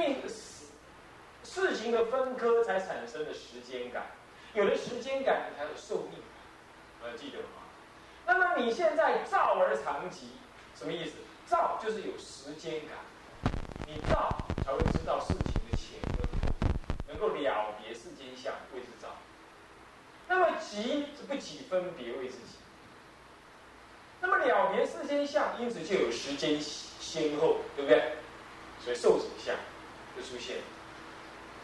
[0.00, 0.64] 命事
[1.44, 4.06] 事情的分割才产生了时间感，
[4.54, 6.22] 有了时间感，你才有寿命，
[7.02, 7.68] 呃，记得吗？
[8.26, 10.30] 那么你现在躁而长疾，
[10.74, 11.16] 什么意思？
[11.46, 12.96] 躁就是有时间感，
[13.86, 16.54] 你躁才会知道事情的前跟后，
[17.08, 19.08] 能够了别世间相，谓之躁。
[20.28, 22.56] 那么急是不急分别为之急。
[24.22, 28.14] 那么了别世间相，因此就有时间先后，对不对？
[28.82, 29.54] 所以受者相
[30.16, 30.58] 就出现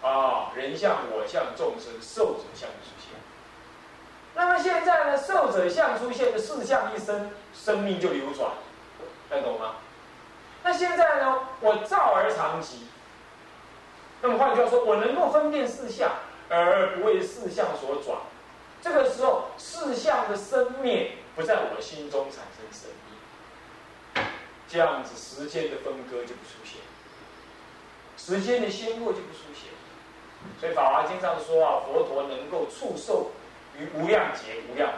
[0.02, 3.10] 啊，人相、我相、众生受者相出现。
[4.34, 8.52] 那么现在呢，受者相出现的四相一生，生命就流转，
[9.30, 9.76] 听懂吗？
[10.62, 12.88] 那现在呢，我照而长疾。
[14.22, 16.10] 那么换句话说，我能够分辨四相，
[16.48, 18.18] 而不为四相所转。
[18.82, 22.90] 这个时候，四相的生灭不在我心中产生生
[24.14, 24.24] 命，
[24.68, 26.80] 这样子时间的分割就不出现，
[28.16, 29.70] 时间的先后就不出现。
[30.60, 33.30] 所以《法华经》上说啊，佛陀能够触受
[33.78, 34.92] 于无量劫、无量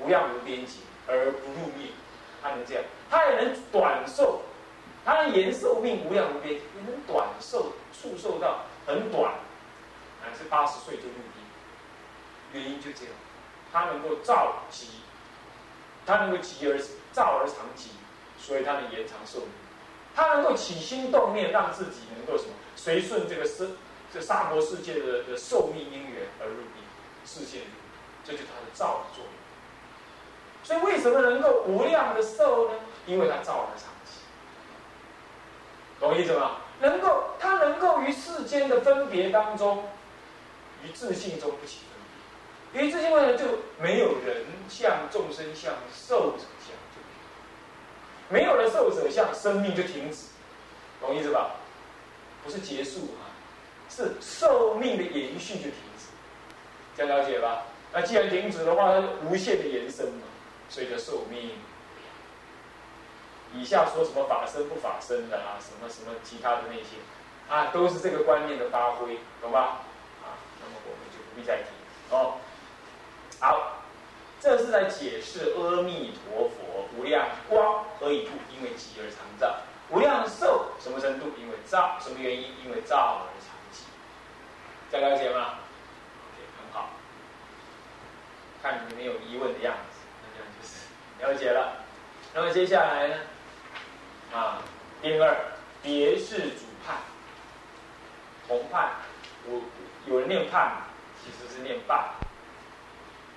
[0.00, 1.88] 无量无边劫而不入灭，
[2.42, 4.40] 他能这样，他也能短寿，
[5.04, 9.34] 他能延寿命无量无边，也能短寿，触受到很短，
[10.22, 11.44] 乃至八十岁就入灭。
[12.54, 13.12] 原因就这样，
[13.72, 14.88] 他能够造极，
[16.06, 16.78] 他能够极而
[17.12, 17.90] 造而长极，
[18.38, 19.48] 所以他能延长寿命。
[20.16, 23.76] 他能够起心动念，让自己能够什么随顺这个生
[24.12, 26.82] 这沙婆世界的的寿命因缘而入灭，
[27.24, 27.66] 视线入，
[28.24, 29.32] 这就是他的造的作用。
[30.62, 32.74] 所以为什么能够无量的寿呢？
[33.06, 34.20] 因为他躁而长急，
[36.00, 36.58] 懂意思吗？
[36.80, 39.84] 能够他能够于世间的分别当中，
[40.82, 42.00] 于自信中不起分
[42.72, 42.82] 别。
[42.82, 43.44] 于自性外呢，就
[43.78, 47.00] 没有人像、众生像、寿者像，就
[48.28, 50.28] 没有了寿者像，生命就停止，
[51.00, 51.56] 懂意思吧？
[52.44, 53.32] 不是结束啊，
[53.88, 56.06] 是寿命的延续就停止，
[56.94, 57.62] 这样了解吧？
[57.92, 60.22] 那既然停止的话，它就无限的延伸嘛，
[60.68, 61.52] 所以叫寿命。
[63.54, 66.98] 以下说什么法生不法生的啊，什么什么其他的那些
[67.48, 69.80] 啊，都是这个观念的发挥，懂吧？
[70.22, 71.68] 啊，那么我们就不必再提
[72.10, 72.34] 哦。
[73.40, 73.84] 好，
[74.40, 78.30] 这是在解释阿弥陀佛无量光何以故？
[78.54, 79.60] 因为极而常照。
[79.90, 81.26] 无量寿什么程度？
[81.38, 81.98] 因为造。
[82.00, 82.54] 什么原因？
[82.64, 83.84] 因为造而长疾。
[84.90, 85.58] 再了解吗
[86.26, 86.90] ？OK，很好。
[88.62, 90.86] 看你们有疑问的样子，那这样就是
[91.20, 91.84] 了解了。
[92.32, 93.16] 那么接下来呢？
[94.32, 94.62] 啊，
[95.02, 95.36] 第二，
[95.82, 96.96] 别是主判，
[98.48, 98.90] 同判。
[99.46, 99.60] 我
[100.06, 100.82] 有人念判，
[101.22, 102.08] 其实是念伴。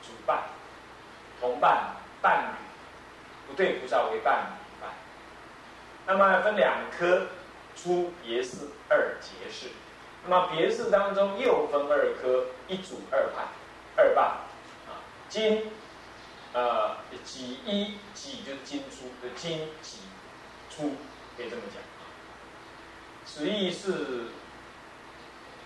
[0.01, 0.43] 主伴、
[1.41, 4.66] 同伴、伴侣，不对菩萨为伴侣。
[6.07, 7.27] 那么分两科，
[7.75, 9.67] 初别事，二结式。
[10.25, 13.47] 那么别式当中又分二科，一主二派，
[13.97, 14.21] 二霸。
[14.87, 15.69] 啊，金，
[16.53, 16.95] 呃，
[17.25, 19.97] 几一几就是金出的金几
[20.69, 20.93] 出，
[21.35, 21.83] 可以这么讲。
[23.25, 24.27] 实义是，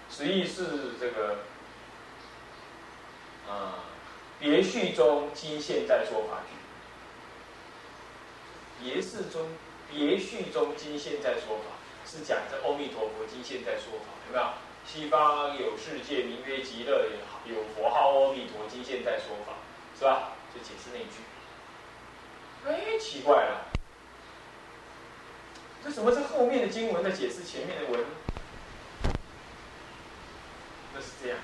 [0.10, 1.38] 实义是这个，
[3.48, 3.86] 啊。
[4.40, 6.56] 别序中今现在说法句，
[8.84, 9.50] 别式中
[9.92, 11.76] 别序中今现在说法
[12.06, 14.46] 是讲这阿弥陀佛今现在说法有没有？
[14.84, 17.06] 西方有世界名曰极乐，
[17.46, 19.54] 有佛号阿弥陀今现在说法
[19.98, 20.32] 是吧？
[20.54, 21.22] 就解释那一句。
[22.66, 23.66] 哎，奇怪了，
[25.84, 28.04] 这什么是后面的经文在解释前面的文？
[30.94, 31.38] 那是这样。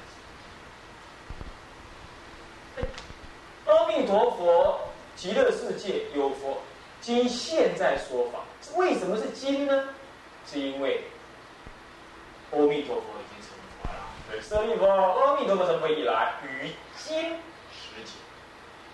[3.67, 6.61] 阿弥陀佛，极乐世界有佛，
[7.07, 8.39] 今现在说法，
[8.75, 9.85] 为什么是今呢？
[10.45, 11.05] 是因为
[12.51, 13.99] 阿弥陀佛已经成佛了。
[14.29, 17.17] 对，舍利弗，阿弥陀佛成佛以来，于今
[17.71, 18.11] 时节，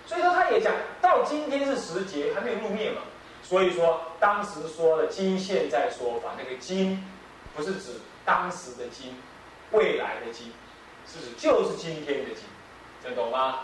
[0.06, 0.72] 所以说他也讲
[1.02, 3.02] 到今天是时节，还没有入灭嘛。
[3.42, 7.04] 所以说当时说的今现在说法，那个今
[7.56, 9.18] 不是指当时的今，
[9.72, 10.54] 未来的今，
[11.08, 12.44] 是指就是今天的今，
[13.02, 13.62] 听懂吗？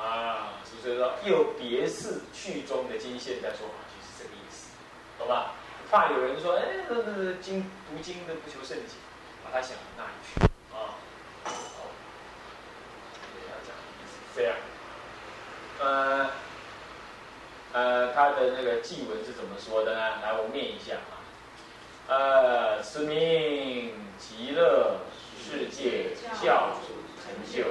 [0.00, 4.68] 啊，所以说又别是去中的经现在说法，就是这个意思，
[5.18, 5.54] 懂吧？
[5.90, 8.94] 怕有人说，哎，那那那经读经的不求甚解，
[9.44, 10.40] 把他想到那里去
[10.72, 10.94] 啊。
[11.44, 11.90] 好，
[13.48, 13.74] 要讲
[14.36, 14.54] 这样，
[15.80, 16.30] 呃
[17.72, 20.00] 呃，他的那个祭文是怎么说的呢？
[20.22, 21.18] 来，我念一下啊。
[22.06, 25.00] 呃，此名极乐
[25.42, 27.64] 世界教主成就。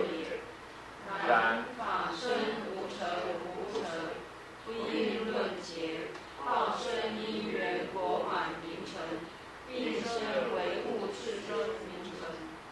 [1.25, 2.29] 然法身
[2.71, 3.07] 无成
[3.43, 3.81] 无成，
[4.65, 6.11] 不应论劫，
[6.45, 9.01] 报身因缘果满名成，
[9.67, 10.11] 并生
[10.55, 12.29] 为物至生名成，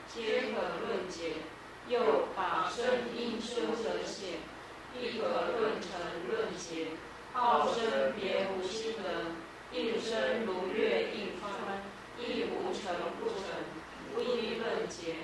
[0.07, 1.33] 皆可论劫。
[1.87, 4.39] 又法身因修则显，
[4.99, 5.89] 亦可论成
[6.27, 6.87] 论劫。
[7.33, 9.35] 报身别无心闻，
[9.71, 11.83] 应声如月应川，
[12.17, 13.43] 亦无成不成，
[14.13, 15.15] 不应论劫。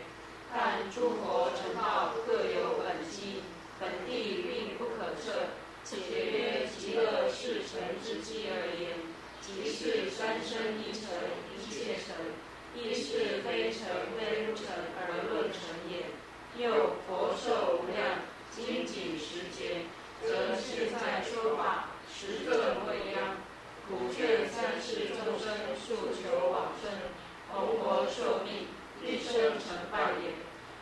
[0.53, 3.41] 但诸佛成道各有本机，
[3.79, 5.55] 本地并不可测。
[5.83, 8.99] 且曰极乐世成之机而言，
[9.41, 11.09] 即是三生一成
[11.49, 12.13] 一切成，
[12.75, 14.67] 亦是非成非不成
[14.99, 15.59] 而论成
[15.89, 16.05] 也。
[16.63, 18.19] 又佛寿无量，
[18.51, 19.87] 精谨时节，
[20.21, 23.37] 则是在说法，实证未央。
[23.89, 25.09] 普劝三世。
[25.17, 26.91] 众生速求往生，
[27.51, 28.67] 弘佛寿命，
[29.03, 30.33] 一生成败也。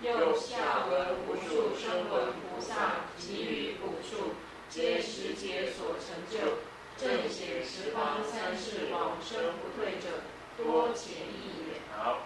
[0.02, 4.32] 又下文无数声闻菩萨给予补数，
[4.70, 6.60] 皆时节所成就，
[6.96, 10.24] 正显十方三世往生不退者，
[10.56, 11.82] 多且益也。
[12.02, 12.20] 好，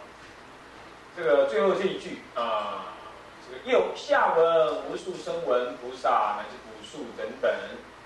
[1.18, 2.94] 这个最后这一句啊，
[3.44, 7.52] 这个又下文无数声闻菩萨乃至补数等等，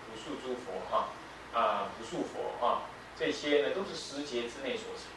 [0.10, 1.10] 古树诸佛哈
[1.54, 2.84] 啊，古树佛啊，
[3.20, 5.12] 这些呢都是时节之内所成。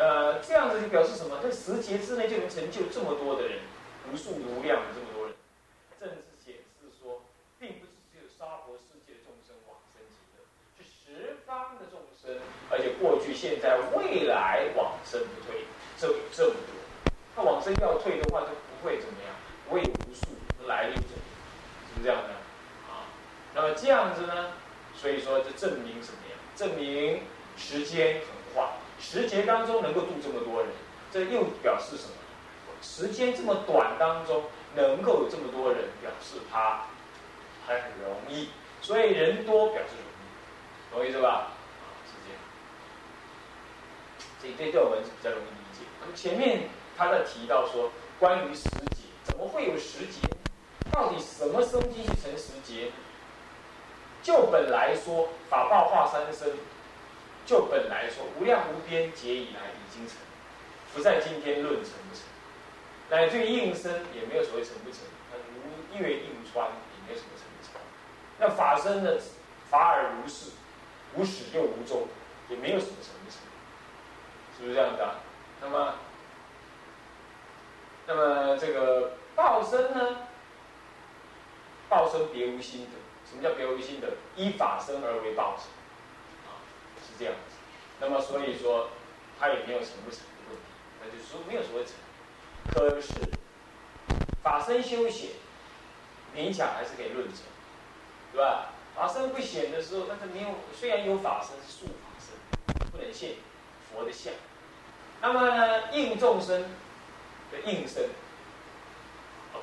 [0.00, 1.42] 呃，这样子就表示什么？
[1.42, 3.60] 在十劫之内就能成就这么多的人，
[4.08, 5.36] 无数无量的这么多人，
[6.00, 7.20] 正是显示说，
[7.60, 10.48] 并不是只有娑婆世界的众生往生极乐，
[10.80, 15.68] 是十方的众生，而且过去、现在、未来往生不退，
[15.98, 17.12] 这这么多。
[17.36, 19.36] 那往生要退的话，就不会怎么样，
[19.68, 20.32] 不会有无数
[20.66, 21.12] 来历者，
[21.92, 22.32] 是不是这样的？
[22.88, 23.04] 啊，
[23.54, 24.54] 那么这样子呢？
[24.96, 26.40] 所以说，这证明什么呀？
[26.56, 27.20] 证明
[27.58, 28.68] 时间很快。
[29.00, 30.70] 时节当中能够度这么多人，
[31.12, 32.14] 这又表示什么？
[32.82, 34.44] 时间这么短当中
[34.74, 36.84] 能够有这么多人，表示他
[37.66, 38.50] 很容易。
[38.82, 41.28] 所以人多表示容易，懂我意思吧？
[41.28, 41.52] 啊，
[42.06, 42.40] 是这样。
[44.40, 45.84] 这这段文是比较容易理解。
[46.14, 50.26] 前面他在提到说，关于时节，怎么会有时节？
[50.90, 52.90] 到底什么生机成时节？
[54.22, 56.50] 就本来说，法报化三生。
[57.50, 60.18] 就本来说，无量无边劫以来已经成，
[60.94, 62.22] 不在今天论成不成，
[63.10, 65.00] 乃至于应身也没有所谓成不成，
[65.90, 67.72] 如月应穿也没有什么成不成。
[68.38, 69.18] 那法身呢？
[69.68, 70.52] 法尔如是，
[71.16, 72.06] 无始又无终，
[72.48, 73.40] 也没有什么成不成，
[74.56, 75.16] 是不是这样的？
[75.60, 75.94] 那么，
[78.06, 80.18] 那么这个报身呢？
[81.88, 82.92] 报身别无心得，
[83.28, 84.06] 什么叫别无心得？
[84.36, 85.66] 依法身而为报身。
[87.20, 87.56] 这样子，
[88.00, 88.88] 那么所以说，
[89.38, 90.64] 他也没有成不成的问题，
[91.02, 91.92] 那就说没有所谓成。
[92.72, 93.12] 可是
[94.42, 95.32] 法身修显，
[96.34, 97.40] 勉强还是可以论成，
[98.32, 98.70] 对吧？
[98.96, 103.34] 法身不显的时候，但是没有，虽然有法身是素法身，不能现
[103.92, 104.32] 佛的相。
[105.20, 106.62] 那么呢，应众生
[107.52, 108.08] 的应身，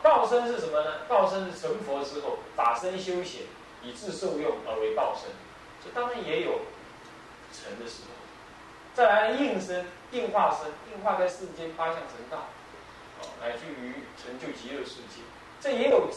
[0.04, 0.92] 报身是什么呢？
[1.08, 3.42] 报身是成佛之后，法身修显，
[3.82, 5.32] 以致受用而为报身，
[5.84, 6.60] 这当然也有。
[7.58, 8.14] 成的时候，
[8.94, 12.46] 再来应身、应化身、应化在世间八相成道，
[13.22, 15.22] 哦，乃至于成就极乐世界，
[15.60, 16.10] 这也有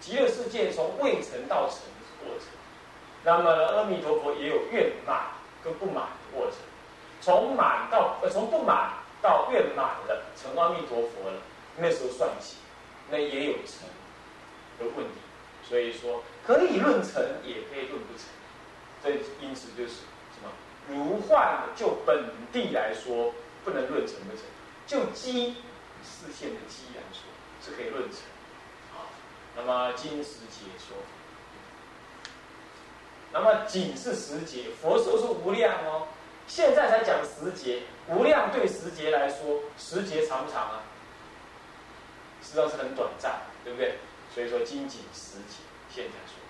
[0.00, 2.48] 极乐世界从未成到成的过程。
[3.24, 5.28] 那么阿弥陀佛也有圆满
[5.62, 6.58] 跟不满的过程，
[7.20, 11.40] 从满到呃从不满到圆满了，成阿弥陀佛了，
[11.76, 12.56] 那时候算起，
[13.10, 13.88] 那也有成
[14.78, 15.20] 的问题。
[15.62, 18.26] 所以说可以论成，也可以论不成。
[19.02, 19.10] 这
[19.40, 20.00] 因此就是。
[21.36, 24.46] 如幻就本地来说，不能论成不成；
[24.86, 25.56] 就机
[26.02, 27.28] 视线的机来说，
[27.62, 28.20] 是可以论成。
[28.96, 29.04] 啊，
[29.54, 30.96] 那么今时节说，
[33.32, 36.08] 那么仅是时节，佛说是无量哦。
[36.46, 40.82] 现在才讲时节，无量对时节来说，时节长不长啊？
[42.42, 43.98] 实际上是很短暂，对不对？
[44.34, 45.58] 所以说今仅时节，
[45.90, 46.40] 现在说。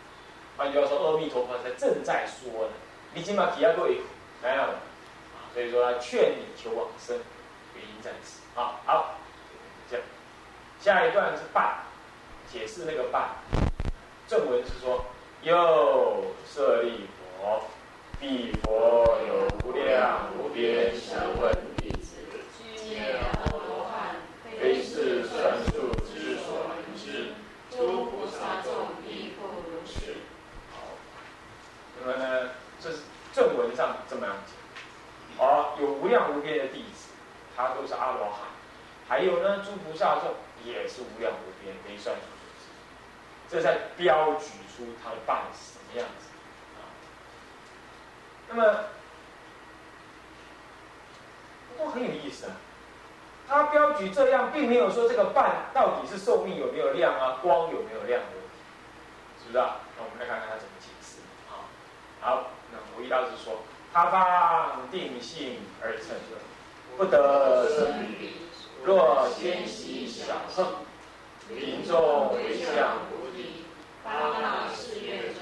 [0.57, 2.73] 换句话说，阿弥陀佛才正在说呢。
[3.15, 4.01] 你起码提下各位。
[4.43, 7.19] 没有啊，所以说劝你求往生，
[7.75, 8.41] 原因在此。
[8.55, 9.19] 啊，好，
[9.91, 10.07] 这样，
[10.81, 11.79] 下一段是半，
[12.51, 13.31] 解释那个半。
[14.29, 15.05] 正文是说：
[15.43, 17.65] 又设利佛，
[18.21, 22.17] 彼佛有无量无边声闻弟子，
[22.77, 24.17] 皆阿罗汉，
[24.61, 27.33] 非是算数之所能知。
[27.71, 30.17] 诸菩萨众亦复如是。
[30.73, 30.77] 好，
[32.01, 32.51] 那么呢，
[32.81, 32.99] 这是。
[33.37, 37.11] 正文上这么样讲，而有无量无边的弟子，
[37.55, 38.49] 他都是阿罗汉，
[39.07, 42.23] 还有呢，诸菩萨众也是无量无边，可以算数
[43.51, 46.29] 这在标举出他的伴是什么样子。
[46.81, 46.81] 啊？
[48.49, 48.85] 那么，
[51.69, 52.57] 不过很有意思啊，
[53.47, 59.77] 他标举这样，并没有说这个半到底是寿命有没有量啊，光有没有量的问题，是不是啊？
[59.99, 61.19] 那我们来看看他怎么解释。
[61.53, 61.69] 啊。
[62.23, 62.51] 好，
[62.97, 63.59] 那我一道是说，
[63.93, 66.41] 他方定性而成者，
[66.97, 68.37] 不得生彼。
[68.85, 70.67] 若先习小乘，
[71.51, 73.65] 民众为相不敌，
[74.03, 75.41] 发大誓愿者，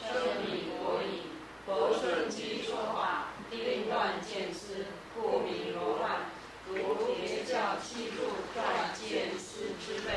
[0.00, 1.28] 生彼国矣。
[1.66, 6.30] 佛顺机说法，定断见思，故名罗汉。
[6.66, 8.22] 如别教七柱
[8.54, 10.16] 断见思之类，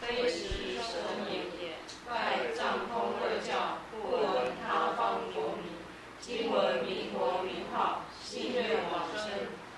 [0.00, 0.48] 非实
[0.80, 1.76] 神言也。
[2.08, 5.72] 盖藏通二教，不闻他方国名。
[6.22, 9.28] 今闻弥陀名号，心愿往生，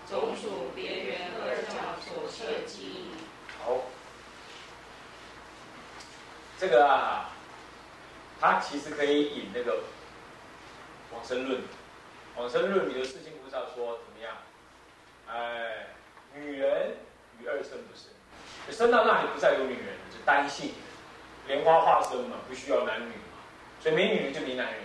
[0.06, 3.06] 总属别缘二教所设机。
[3.64, 3.80] 好，
[6.58, 7.30] 这个啊，
[8.38, 9.84] 他其实可以引那个
[11.14, 11.62] 往生论。
[12.36, 14.36] 往生论里的世亲菩萨说怎么样？
[15.26, 15.86] 哎。
[16.36, 16.96] 女人
[17.40, 18.10] 与二生不生，
[18.76, 20.72] 生到那里不再有女人，就单性，
[21.46, 23.38] 莲花化身嘛，不需要男女嘛，
[23.80, 24.82] 所以没女人就没男人，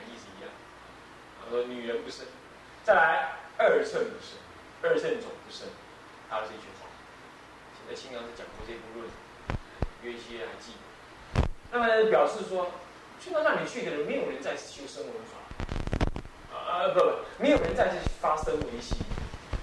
[1.49, 2.25] 说女人不生，
[2.83, 4.37] 再来二乘不生，
[4.83, 5.67] 二乘种不生，
[6.29, 6.87] 还有这句话。
[7.73, 9.09] 现在清凉是讲过这部论，
[10.03, 11.41] 约些还记得。
[11.71, 12.71] 那么表示说，
[13.19, 18.97] 去到那里去的人，没有人再修声闻法，啊不不，没有人再去发声闻心。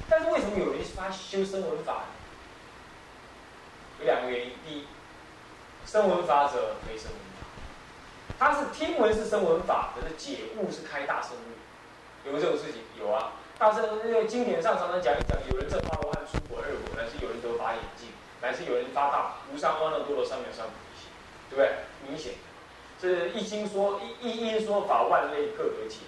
[0.09, 2.05] 但是为什么有人发修声闻法？
[4.01, 4.53] 有两个原因。
[4.65, 4.87] 第一，
[5.87, 7.47] 声闻法者非声闻法，
[8.39, 11.57] 他是听闻是声闻法，可是解悟是开大声律。
[12.27, 12.83] 有没有这种事情？
[12.99, 13.33] 有啊。
[13.59, 18.09] 大圣那个经典上常常讲一讲，有人正发罗汉出果二果，乃是有人得法眼镜，
[18.43, 21.09] 乃是有人发大无上光的多罗三藐三菩提心，
[21.49, 21.71] 对不对？
[22.07, 22.35] 明显。
[23.01, 26.01] 这一经说一一因说法，万类各得解。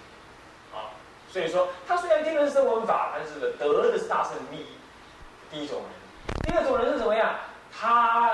[1.31, 4.65] 所以说，他虽然听的是声闻法，但是得的是大圣利益。
[5.51, 5.89] 第一种人，
[6.43, 7.35] 第二种人是怎么样？
[7.71, 8.31] 他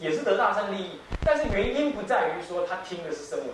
[0.00, 3.48] 也是得大圣利益，但是原因不在于说他听的是声闻，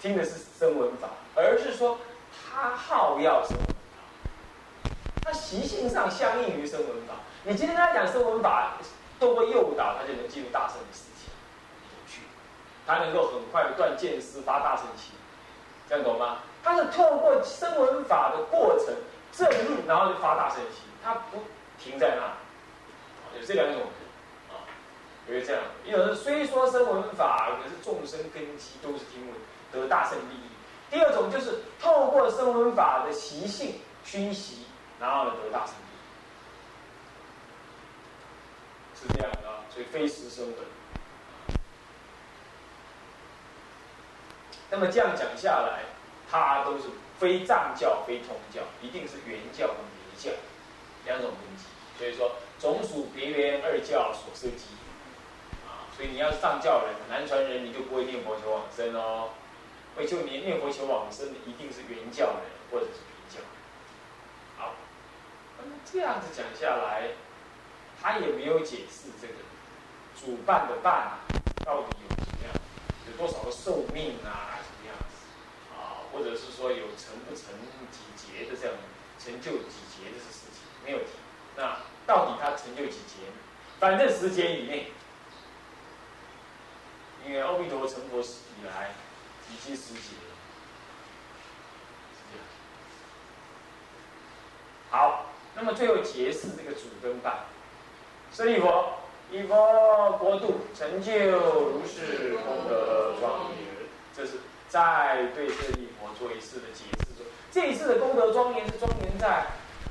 [0.00, 1.98] 听的是声闻法，而是说
[2.32, 4.90] 他好要声闻法，
[5.24, 7.14] 他习性上相应于声闻法。
[7.44, 8.72] 你今天跟他讲声闻法，
[9.18, 11.30] 都会诱导他就能进入大圣的世界
[12.06, 12.22] 去，
[12.86, 15.12] 他能够很快的断见思，发大圣心，
[15.88, 16.38] 这样懂吗？
[16.62, 18.94] 他是透过声闻法的过程
[19.32, 21.44] 证入，然后就发大圣心，他不
[21.78, 23.84] 停在那，有这两种
[24.50, 24.68] 啊，
[25.26, 29.34] 有这样，一种是虽说声闻法，可是众生根基都是听闻
[29.72, 30.49] 得大圣利益；
[30.90, 34.66] 第二种就是透过声闻法的习性熏习，
[34.98, 35.74] 然后呢得大成，
[39.00, 40.54] 是这样的啊，所以非实声闻。
[44.70, 45.84] 那么这样讲下来。
[46.32, 46.84] 它都是
[47.18, 50.30] 非藏教、非通教，一定是原教和别教
[51.04, 51.64] 两种根基。
[51.98, 54.66] 所以说，总属别缘二教所设计。
[55.66, 59.30] 啊，所以你要是藏教人、南传人，你就不会念佛求往生哦。
[59.96, 63.44] 会求念念佛求往生的，一定是原教人或者是别教。
[64.56, 64.74] 好，
[65.58, 67.10] 那么这样子讲下来，
[68.00, 69.34] 他也没有解释这个
[70.18, 71.18] 主办的办
[71.64, 72.54] 到底有什么样，
[73.10, 74.58] 有多少个寿命啊？
[74.62, 75.74] 什么样子？
[75.74, 77.54] 啊或者是说有成不成
[77.90, 78.76] 几劫的这样
[79.18, 81.10] 成就几劫的事情没有提，
[81.56, 83.26] 那到底他成就几劫？
[83.78, 84.92] 反正时间以内，
[87.24, 88.90] 因为阿弥陀成佛以来
[89.52, 90.32] 已经十劫了。
[94.90, 97.40] 好，那么最后结是这个主跟伴，
[98.32, 98.94] 舍利佛，
[99.30, 103.58] 以佛国度成就如是功德庄严，
[104.16, 104.40] 这是。
[104.70, 109.46] 在对舍利佛做一次的解释，说这一次的功德庄严是庄严在，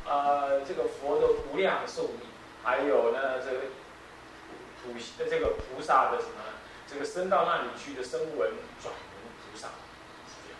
[0.06, 2.22] 呃，这个佛的无量寿命，
[2.64, 3.60] 还有呢，这个
[4.82, 6.40] 普的这个菩萨的什么，
[6.88, 8.52] 这个升到那里去的声闻
[8.82, 8.94] 转
[9.68, 10.60] 是这样。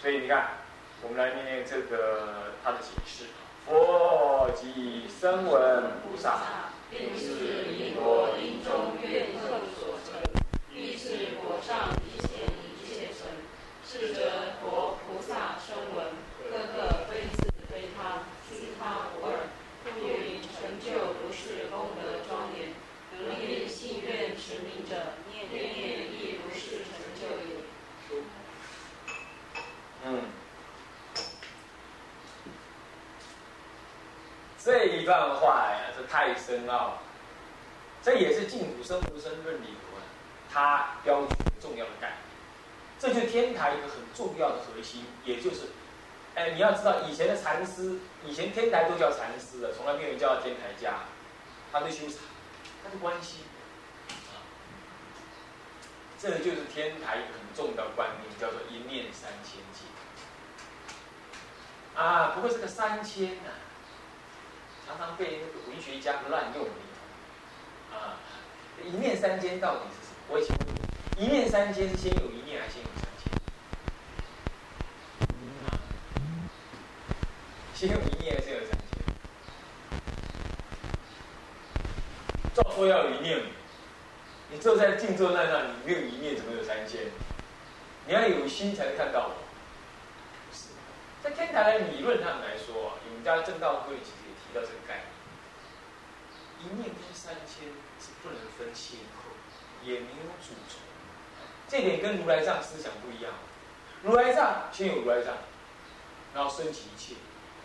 [0.00, 0.58] 所以你看，
[1.02, 3.26] 我们来念念这个他的解释：
[3.66, 9.48] 佛即声闻菩萨，并是弥陀因中愿受
[9.78, 10.20] 所成，
[10.74, 11.94] 亦是果上。
[13.86, 16.06] 是者佛菩萨声闻，
[16.50, 19.46] 个个非自非他，虚他不二，
[19.84, 22.74] 故云成就如是功德庄严。
[23.16, 25.62] 能令信愿持名者，念念
[26.10, 27.62] 亦如是成就也。
[30.06, 30.24] 嗯，
[34.64, 36.98] 这一段话呀，这太深奥了。
[38.02, 39.98] 这也是净土生无生论里头，
[40.50, 42.18] 它标举重要的概念。
[42.98, 45.66] 这就是天台一个很重要的核心，也就是，
[46.34, 51.00] 哎，你要知道以前的禅师，以前天台都叫禅师的，从来没有人叫天台家。
[51.70, 52.20] 他的修禅，
[52.82, 53.40] 他的关系。
[56.18, 59.84] 这就是天台一个很重要的观念，叫做一念三千界。
[62.00, 63.50] 啊，不过这个三千呢，
[64.86, 66.66] 常常被那个文学家乱用
[67.92, 68.20] 啊，
[68.84, 70.16] 一念三千到底是什么？
[70.28, 70.66] 我以前问
[71.16, 73.32] 一念三千是先有一念，还是先有三千？
[77.74, 78.78] 先有一念，还是先有三千？
[82.54, 83.42] 照说要有一念。
[84.50, 87.00] 你坐在静坐在那里，没有一念，怎么有三千？
[88.06, 89.34] 你要有心才能看到我。
[90.52, 90.68] 是，
[91.22, 94.23] 在天台的理论上来说，我们家正道会其实
[94.54, 97.68] 要这个概念：一念跟三千
[98.00, 99.30] 是不能分先后，
[99.82, 100.80] 也没有主从。
[101.68, 103.32] 这点跟如来藏思想不一样。
[104.02, 105.34] 如来藏先有如来藏，
[106.34, 107.14] 然后升起一切。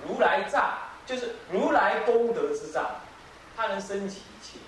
[0.07, 3.01] 如来藏就是如来功德之藏，
[3.55, 4.59] 它能升起一切。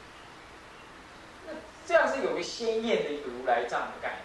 [1.47, 1.53] 那
[1.87, 4.21] 这样是有个鲜艳的一个如来藏的概念。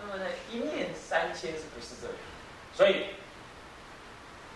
[0.00, 2.16] 那么呢，一念三千是不是这样？
[2.74, 3.14] 所以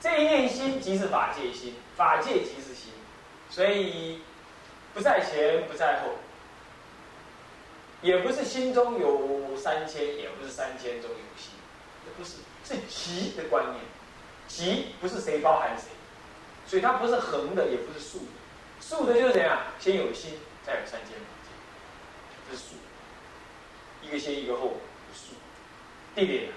[0.02, 2.92] 这一念心即是法界心，法界即是心，
[3.48, 4.20] 所以
[4.92, 6.14] 不在前不在后，
[8.02, 11.52] 也不是心中有三千，也不是三千中有心，
[12.04, 13.84] 这不是是极的观念，
[14.48, 15.90] 极不是谁包含谁，
[16.66, 18.24] 所以它不是横的，也不是竖的，
[18.80, 19.56] 竖的就是怎样？
[19.78, 20.32] 先有心，
[20.66, 21.50] 再有三千法界，
[22.50, 22.62] 这是。
[22.64, 22.74] 竖，
[24.04, 24.78] 一个先一个后，
[25.14, 25.34] 竖，
[26.16, 26.50] 对不对？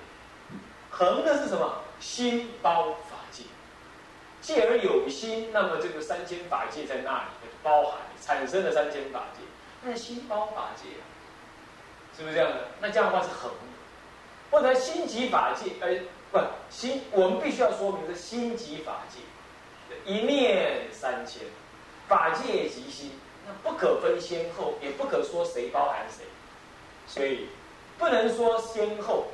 [0.89, 1.83] 横的是什么？
[1.97, 2.97] 心包
[4.45, 9.41] 法界，借而有心，那么这个三千法界在那里包含，产生了三千法界，
[9.81, 11.03] 那心包法界啊，
[12.15, 12.67] 是不是这样的？
[12.79, 13.57] 那这样的话是横的，
[14.51, 19.19] 或者心即法界，哎，不，心我们必须要说明是心即法界，
[20.05, 21.41] 一念三千，
[22.07, 23.11] 法界即心。
[23.47, 26.25] 那不可分先后，也不可说谁包含谁，
[27.05, 27.48] 所以
[27.96, 29.27] 不能说先后，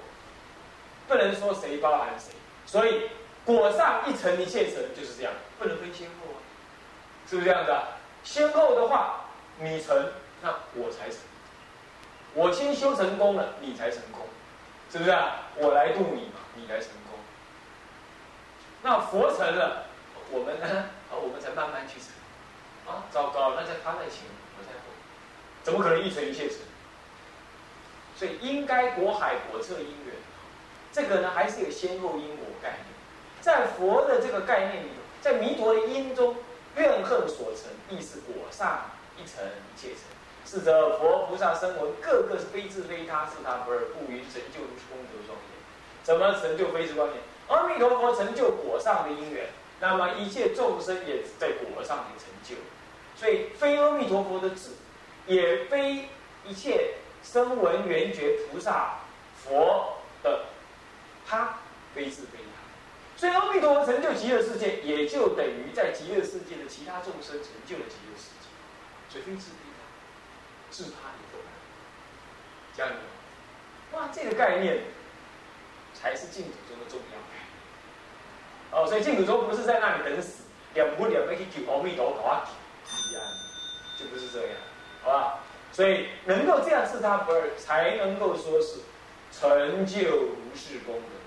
[1.08, 2.34] 不能说谁包含谁。
[2.66, 3.10] 所以
[3.46, 6.38] 果上一层一切层就是这样，不能分先后啊，
[7.28, 7.98] 是不是这样子啊？
[8.24, 9.26] 先后的话，
[9.60, 11.20] 你成，那我才成。
[12.34, 14.28] 我先修成功了，你才成功，
[14.92, 15.50] 是不是啊？
[15.58, 17.20] 我来度你嘛，你来成功。
[18.84, 19.86] 那佛成了，
[20.30, 20.68] 我们呢？
[21.10, 22.08] 啊，我们才慢慢去成。
[22.88, 23.54] 啊，糟糕！
[23.56, 24.24] 那在他在前，
[24.58, 24.86] 我在后，
[25.62, 26.58] 怎么可能一成一切成？
[28.16, 30.16] 所以应该果海果测因缘，
[30.92, 33.01] 这个呢还是有先后因果概念。
[33.42, 36.36] 在佛的这个概念里，在弥陀的因中，
[36.78, 40.00] 怨恨所成，亦是果上一层一切成。
[40.46, 45.52] 是则佛菩萨声闻，个个是非自非他，是他不二，不云成就功德庄严。
[46.04, 47.18] 怎么成就非自庄严？
[47.48, 49.48] 阿弥陀佛成就果上的因缘。
[49.80, 52.56] 那么一切众生也在果上的成就，
[53.16, 54.76] 所以非阿弥陀佛的子，
[55.26, 56.10] 也非
[56.46, 59.00] 一切声闻缘觉菩萨
[59.44, 60.42] 佛的
[61.28, 61.58] 他，
[61.96, 62.40] 非自非。
[63.22, 68.50] 所以阿弥陀佛成就极乐世界，也就等于在极乐世界的其他众生成就了极乐世界。
[69.08, 71.40] 所以非是非他，是他也做
[72.76, 72.92] 这样，
[73.92, 74.86] 哇，这个概念
[75.94, 78.76] 才是净土中的重要。
[78.80, 82.50] 哦，所以净土宗不是在那里等死，两不两个去求阿弥陀佛啊，
[82.90, 83.24] 一样，
[84.00, 84.58] 就不是这样，
[85.04, 85.40] 好吧？
[85.72, 88.80] 所以能够这样自他不二，才能够说是
[89.32, 91.21] 成就如是功德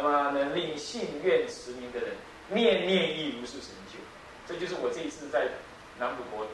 [0.00, 2.10] 那么能令信愿持名的人，
[2.48, 3.98] 念念亦如是成就。
[4.46, 5.48] 这就是我这一次在
[5.98, 6.46] 南普国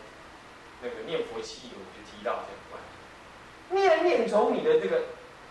[0.82, 2.80] 那个念佛期我就提到这个观
[3.70, 5.02] 念，念念从你的这个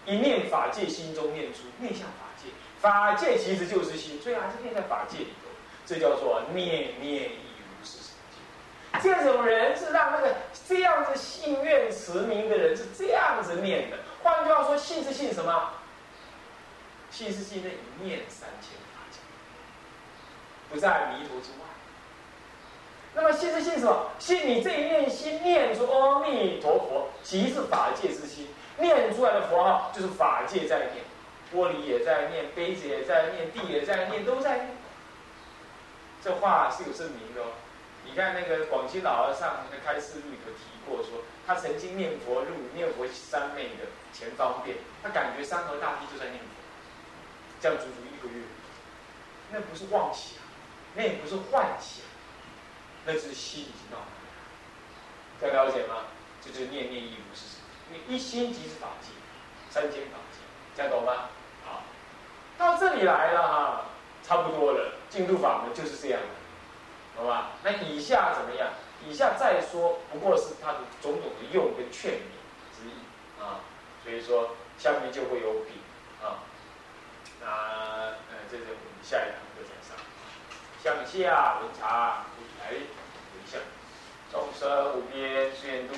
[0.05, 2.49] 一念法界心中念出，念向法界。
[2.79, 5.49] 法界其实就是心，所以还是念在法界里头，
[5.85, 8.99] 这叫做念念亦如是成就。
[9.01, 10.35] 这种人是让那个
[10.67, 13.97] 这样子信愿持名的人是这样子念的。
[14.21, 15.69] 换句话说，信是信什么？
[17.13, 19.19] 信是信那一念三千法界，
[20.71, 21.57] 不在弥陀之外。
[23.13, 24.09] 那么信是信什么？
[24.17, 28.47] 信你这一念心念出阿弥陀佛，即是法界之心，
[28.79, 31.05] 念出来的佛号就是法界在念。
[31.53, 34.69] 玻璃也在念，杯子也在念，地也在念，都在念。
[36.23, 37.45] 这话是有证明的哦。
[38.05, 46.52] 你看那个广西老和尚在开示录里头提过，说他曾经念佛入念佛三昧的前方便，他感觉山河大地就在念佛，
[47.63, 48.43] 这样足足一个月。
[49.53, 50.43] 那不是妄想，
[50.95, 52.03] 那也不是幻想，
[53.05, 53.99] 那是心已经到
[55.39, 56.07] 那了解吗？
[56.41, 59.11] 这就是念念亦如是你一心即是法界，
[59.69, 60.39] 三千法界，
[60.75, 61.29] 这样懂吗？
[61.63, 61.83] 好
[62.57, 63.85] 到这里来了哈，
[64.21, 64.95] 差不多了。
[65.09, 67.51] 进度法门就是这样的，好吧？
[67.63, 68.73] 那以下怎么样？
[69.07, 72.91] 以下再说，不过是他的种种的用跟劝勉之意
[73.41, 73.63] 啊。
[74.03, 75.79] 所以说，下面就会有比
[76.21, 76.43] 啊。
[77.43, 77.49] 那
[78.31, 79.95] 呃，这是我们下一堂课讲上。
[80.81, 82.25] 向下文茶，
[82.59, 82.79] 来回
[83.45, 83.59] 向。
[84.31, 85.93] 众生无边誓愿度，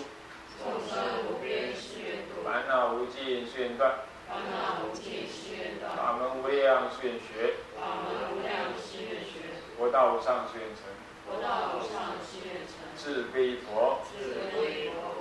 [0.60, 0.98] 众生
[1.30, 2.44] 无边誓愿度。
[2.44, 3.96] 烦恼无尽誓愿断，
[4.28, 5.96] 烦恼无尽誓愿断。
[5.96, 9.54] 法门无量誓愿学，法门无量誓愿学。
[9.78, 10.84] 佛道无上誓愿成，
[11.26, 12.72] 佛道无上誓愿成。
[12.96, 14.00] 自归佛。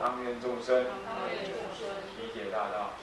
[0.01, 0.85] 当愿众生。
[2.17, 2.95] 理解大道，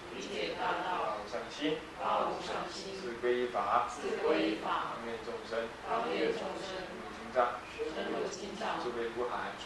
[0.56, 3.88] 道，无上心，发无上心，自归法。
[3.90, 5.52] 当愿众生。
[5.90, 6.66] 当愿众生。
[6.92, 7.38] 入经藏，
[7.78, 9.64] 深入经藏，智慧无海，智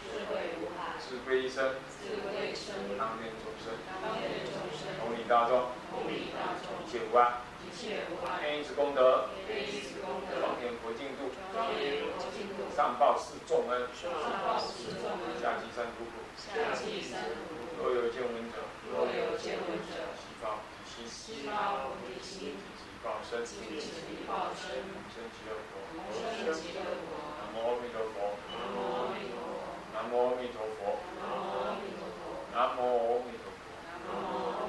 [1.24, 1.48] 慧一。
[2.96, 3.64] 当愿众生。
[4.00, 4.82] 当愿众生。
[5.00, 5.52] 同理大众，
[6.06, 7.20] 一切无碍，
[7.55, 8.40] 一切无碍。
[8.42, 14.08] 愿以此功德，愿以此功德，庄严佛净土，庄严佛净土，上报四重恩，上
[14.40, 16.24] 报四重恩，下济三途苦。
[16.40, 17.68] 下济三途苦。
[17.76, 25.84] 若有见闻者，若有见闻者，悉发菩提心，悉发菩提心，即报身，即以报身，同生极乐国。
[25.92, 27.20] 同生极乐国。
[27.36, 28.16] 南无阿弥陀佛。
[28.48, 29.60] 南无阿弥陀佛。
[29.92, 32.24] 南无阿弥陀佛。
[32.52, 33.60] 南无阿弥陀佛。
[34.06, 34.65] 南无